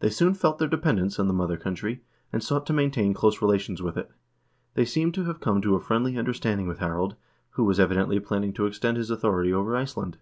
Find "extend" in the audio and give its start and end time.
8.66-8.98